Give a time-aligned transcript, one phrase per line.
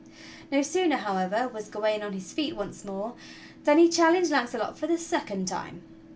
[0.51, 3.13] No sooner, however, was Gawain on his feet once more
[3.65, 5.83] than he challenged Launcelot for the second time.